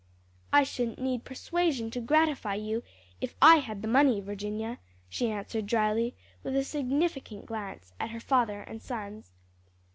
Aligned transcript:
"I 0.51 0.63
shouldn't 0.63 0.97
need 0.97 1.25
persuasion 1.25 1.91
to 1.91 2.01
gratify 2.01 2.55
you, 2.55 2.81
if 3.21 3.35
I 3.39 3.57
had 3.57 3.83
the 3.83 3.87
money, 3.87 4.19
Virginia," 4.19 4.79
she 5.09 5.29
answered 5.29 5.67
dryly, 5.67 6.15
and 6.43 6.55
with 6.55 6.55
a 6.55 6.63
significant 6.63 7.45
glance 7.45 7.93
at 7.99 8.09
her 8.09 8.19
father 8.19 8.61
and 8.61 8.81
sons. 8.81 9.29